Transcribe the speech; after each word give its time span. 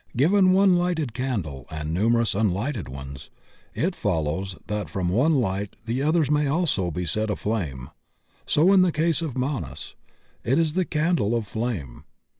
Given 0.17 0.51
one 0.51 0.73
lighted 0.73 1.13
candle 1.13 1.67
and 1.69 1.93
numerous 1.93 2.33
unlighted 2.33 2.89
ones, 2.89 3.29
it 3.75 3.93
fol 3.95 4.23
lows 4.23 4.55
that 4.65 4.89
from 4.89 5.09
one 5.09 5.35
light 5.35 5.75
the 5.85 6.01
others 6.01 6.31
may 6.31 6.47
also 6.47 6.89
be 6.89 7.05
set 7.05 7.29
aflame. 7.29 7.91
So 8.47 8.73
in 8.73 8.81
the 8.81 8.91
case 8.91 9.21
of 9.21 9.37
Manas. 9.37 9.93
It 10.43 10.57
is 10.57 10.73
the 10.73 10.85
candle 10.85 11.35
of 11.35 11.45
flame. 11.45 12.05